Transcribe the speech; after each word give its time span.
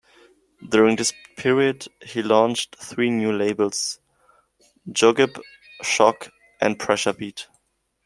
During 0.67 0.95
this 0.95 1.13
period, 1.37 1.87
he 2.03 2.23
launched 2.23 2.75
three 2.79 3.11
new 3.11 3.31
labels 3.31 3.99
-Jogib, 4.89 5.39
Shock, 5.83 6.29
and 6.59 6.79
Pressure 6.79 7.13
Beat. 7.13 7.45